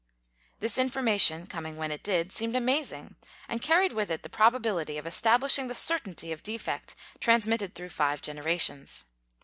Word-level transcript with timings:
This 0.61 0.79
information, 0.79 1.45
coming 1.45 1.77
when 1.77 1.91
it 1.91 2.01
did, 2.01 2.31
seemed 2.31 2.55
amaz 2.55 2.91
ing 2.91 3.17
and 3.47 3.61
carried 3.61 3.93
with 3.93 4.09
it 4.09 4.23
the 4.23 4.29
probability 4.29 4.97
of 4.97 5.05
establishing 5.05 5.67
the 5.67 5.75
certainty 5.75 6.31
of 6.31 6.41
defect 6.41 6.95
transmitted 7.19 7.75
through 7.75 7.89
five 7.89 8.19
genera 8.19 8.57
tions. 8.57 9.05